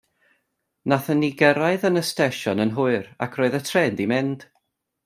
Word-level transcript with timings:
Nathon 0.93 1.19
ni 1.25 1.29
gyrraedd 1.41 1.85
yr 1.91 2.01
y 2.03 2.05
stesion 2.09 2.65
yn 2.67 2.75
hwyr 2.81 3.07
ac 3.27 3.39
roedd 3.41 3.61
y 3.61 3.65
trên 3.71 3.97
'di 4.03 4.11
mynd. 4.15 4.53